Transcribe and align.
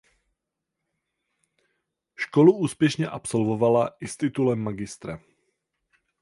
Školu 2.15 2.57
úspěšně 2.57 3.07
absolvovala 3.09 3.91
i 3.99 4.07
s 4.07 4.17
titulem 4.17 4.59
magistra. 4.59 5.19